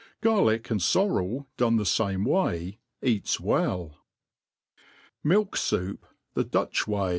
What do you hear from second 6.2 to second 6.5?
the